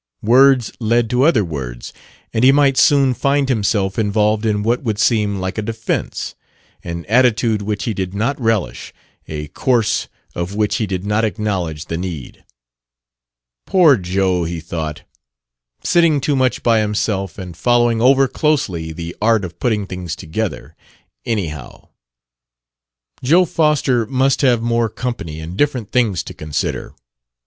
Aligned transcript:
Words 0.25 0.71
led 0.79 1.11
to 1.11 1.21
other 1.21 1.45
words, 1.45 1.93
and 2.33 2.43
he 2.43 2.51
might 2.51 2.75
soon 2.75 3.13
find 3.13 3.47
himself 3.47 3.99
involved 3.99 4.47
in 4.47 4.63
what 4.63 4.81
would 4.81 4.97
seem 4.97 5.39
like 5.39 5.59
a 5.59 5.61
defense 5.61 6.33
an 6.83 7.05
attitude 7.05 7.61
which 7.61 7.83
he 7.83 7.93
did 7.93 8.15
not 8.15 8.41
relish, 8.41 8.95
a 9.27 9.47
course 9.49 10.07
of 10.33 10.55
which 10.55 10.77
he 10.77 10.87
did 10.87 11.05
not 11.05 11.23
acknowledge 11.23 11.85
the 11.85 11.99
need. 11.99 12.43
"Poor 13.67 13.95
Joe!" 13.95 14.43
he 14.43 14.59
thought; 14.59 15.03
"sitting 15.83 16.19
too 16.19 16.35
much 16.35 16.63
by 16.63 16.79
himself 16.79 17.37
and 17.37 17.55
following 17.55 18.01
over 18.01 18.27
closely 18.27 18.91
the 18.91 19.15
art 19.21 19.45
of 19.45 19.59
putting 19.59 19.85
things 19.85 20.15
together 20.15 20.75
anyhow!" 21.27 21.89
Joe 23.21 23.45
Foster 23.45 24.07
must 24.07 24.41
have 24.41 24.63
more 24.63 24.89
company 24.89 25.39
and 25.39 25.55
different 25.55 25.91
things 25.91 26.23
to 26.23 26.33
consider. 26.33 26.95